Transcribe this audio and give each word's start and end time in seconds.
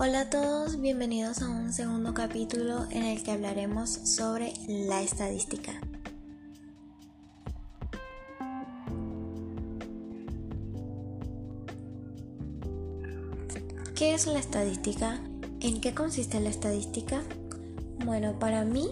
Hola 0.00 0.20
a 0.20 0.30
todos, 0.30 0.80
bienvenidos 0.80 1.42
a 1.42 1.48
un 1.48 1.72
segundo 1.72 2.14
capítulo 2.14 2.86
en 2.92 3.02
el 3.02 3.20
que 3.24 3.32
hablaremos 3.32 3.90
sobre 3.90 4.52
la 4.68 5.02
estadística. 5.02 5.72
¿Qué 13.96 14.14
es 14.14 14.28
la 14.28 14.38
estadística? 14.38 15.20
¿En 15.58 15.80
qué 15.80 15.92
consiste 15.94 16.38
la 16.38 16.50
estadística? 16.50 17.20
Bueno, 18.04 18.38
para 18.38 18.64
mí, 18.64 18.90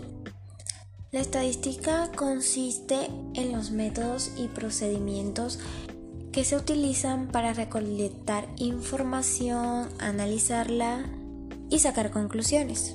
la 1.13 1.21
estadística 1.21 2.11
consiste 2.17 3.07
en 3.35 3.53
los 3.53 3.71
métodos 3.71 4.33
y 4.37 4.49
procedimientos 4.49 5.61
que 6.37 6.45
se 6.45 6.55
utilizan 6.55 7.29
para 7.29 7.55
recolectar 7.55 8.47
información, 8.59 9.89
analizarla 9.99 11.07
y 11.71 11.79
sacar 11.79 12.11
conclusiones. 12.11 12.95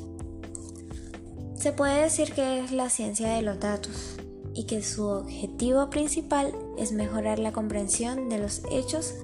Se 1.55 1.72
puede 1.72 2.04
decir 2.04 2.34
que 2.34 2.59
es 2.59 2.72
la 2.72 2.91
ciencia 2.91 3.30
de 3.30 3.41
los 3.41 3.59
datos 3.59 4.16
y 4.54 4.66
que 4.66 4.84
su 4.84 5.08
objetivo 5.08 5.90
principal 5.90 6.54
es 6.77 6.91
mejorar 6.91 7.40
la 7.40 7.52
comprensión 7.52 8.30
de 8.30 8.38
los 8.38 8.62
hechos 8.70 9.16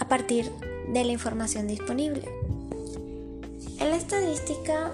a 0.00 0.08
partir 0.08 0.50
de 0.90 1.04
la 1.04 1.12
información 1.12 1.68
disponible. 1.68 2.26
En 3.78 3.90
la 3.90 3.96
estadística 3.96 4.92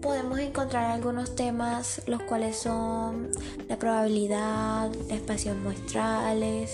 podemos 0.00 0.38
encontrar 0.38 0.88
algunos 0.88 1.34
temas 1.34 2.00
los 2.06 2.22
cuales 2.22 2.54
son 2.54 3.32
la 3.68 3.76
probabilidad, 3.76 4.88
espacios 5.10 5.56
muestrales, 5.56 6.70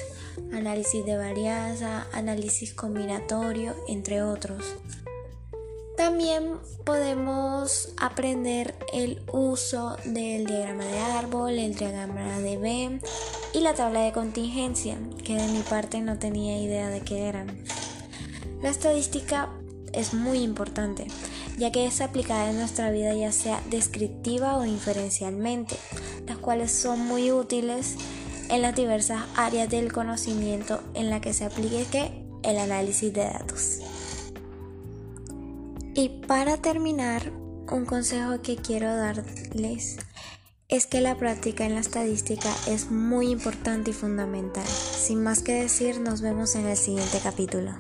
análisis 0.52 1.05
de 1.05 1.16
varianza, 1.16 2.06
análisis 2.12 2.74
combinatorio, 2.74 3.75
entre 3.89 4.22
otros. 4.22 4.64
También 5.97 6.58
podemos 6.84 7.92
aprender 7.97 8.77
el 8.92 9.20
uso 9.33 9.97
del 10.05 10.47
diagrama 10.47 10.84
de 10.84 10.98
árbol, 10.98 11.58
el 11.58 11.75
diagrama 11.75 12.39
de 12.39 12.56
Venn 12.56 13.03
y 13.53 13.61
la 13.61 13.75
tabla 13.75 14.03
de 14.03 14.12
contingencia, 14.12 14.97
que 15.25 15.34
de 15.34 15.48
mi 15.48 15.61
parte 15.62 16.00
no 16.00 16.19
tenía 16.19 16.62
idea 16.62 16.89
de 16.89 17.00
qué 17.00 17.27
eran. 17.27 17.64
La 18.62 18.70
estadística 18.70 19.50
es 19.92 20.14
muy 20.14 20.39
importante, 20.39 21.08
ya 21.58 21.73
que 21.73 21.86
es 21.86 22.00
aplicada 22.00 22.50
en 22.50 22.58
nuestra 22.58 22.92
vida 22.92 23.12
ya 23.14 23.33
sea 23.33 23.61
descriptiva 23.69 24.56
o 24.56 24.64
inferencialmente, 24.64 25.77
las 26.27 26.39
cuales 26.39 26.70
son 26.70 27.00
muy 27.00 27.33
útiles 27.33 27.97
en 28.48 28.62
las 28.62 28.74
diversas 28.74 29.24
áreas 29.36 29.68
del 29.68 29.92
conocimiento 29.92 30.80
en 30.94 31.10
la 31.10 31.20
que 31.20 31.32
se 31.32 31.44
aplique 31.44 32.24
el 32.42 32.58
análisis 32.58 33.12
de 33.12 33.24
datos. 33.24 33.80
Y 35.94 36.08
para 36.27 36.56
terminar, 36.56 37.32
un 37.70 37.84
consejo 37.84 38.40
que 38.40 38.56
quiero 38.56 38.94
darles 38.94 39.98
es 40.68 40.86
que 40.86 41.00
la 41.00 41.16
práctica 41.16 41.64
en 41.64 41.74
la 41.74 41.80
estadística 41.80 42.50
es 42.66 42.90
muy 42.90 43.30
importante 43.30 43.90
y 43.90 43.94
fundamental. 43.94 44.66
Sin 44.66 45.22
más 45.22 45.42
que 45.42 45.55
decir, 45.55 46.00
nos 46.00 46.20
vemos 46.20 46.55
en 46.56 46.66
el 46.66 46.77
siguiente 46.77 47.18
capítulo. 47.22 47.72